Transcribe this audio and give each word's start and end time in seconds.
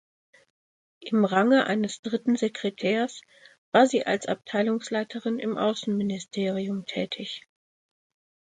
Im 1.01 1.25
Range 1.25 1.67
eines 1.67 2.01
dritten 2.01 2.35
Sekretärs 2.35 3.21
war 3.71 3.85
sie 3.85 4.03
als 4.03 4.25
Abteilungsleiterin 4.25 5.37
im 5.37 5.59
Außenministerium 5.59 6.87
tätig. 6.87 7.47